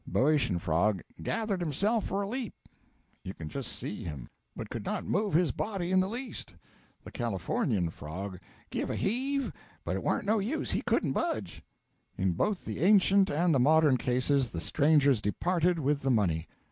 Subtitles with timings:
[0.05, 2.55] The Boeotian frog 'gathered himself for a leap'
[3.23, 6.55] (you can just see him!), but 'could not move his body in the least';
[7.03, 8.39] the Californian frog
[8.71, 9.51] 'give a heave,
[9.85, 11.61] but it warn't no use he couldn't budge.'
[12.17, 16.47] In both the ancient and the modern cases the strangers departed with the money.